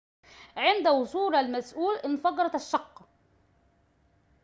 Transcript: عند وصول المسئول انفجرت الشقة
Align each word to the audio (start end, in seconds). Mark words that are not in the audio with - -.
عند 0.57 0.87
وصول 0.87 1.35
المسئول 1.35 1.95
انفجرت 1.95 2.55
الشقة 2.55 3.05